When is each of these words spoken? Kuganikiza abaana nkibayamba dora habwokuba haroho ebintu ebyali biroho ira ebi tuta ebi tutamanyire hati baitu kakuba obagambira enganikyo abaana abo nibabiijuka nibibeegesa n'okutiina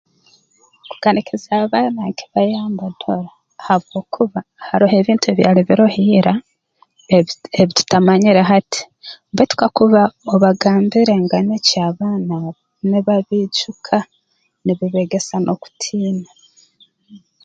Kuganikiza 0.89 1.51
abaana 1.63 2.01
nkibayamba 2.09 2.85
dora 3.01 3.29
habwokuba 3.65 4.39
haroho 4.67 4.95
ebintu 5.01 5.25
ebyali 5.27 5.61
biroho 5.69 5.99
ira 6.17 6.33
ebi 7.15 7.29
tuta 7.33 7.47
ebi 7.61 7.71
tutamanyire 7.77 8.41
hati 8.51 8.81
baitu 9.35 9.55
kakuba 9.61 10.01
obagambira 10.33 11.11
enganikyo 11.19 11.79
abaana 11.89 12.31
abo 12.39 12.51
nibabiijuka 12.89 13.97
nibibeegesa 14.63 15.35
n'okutiina 15.41 16.29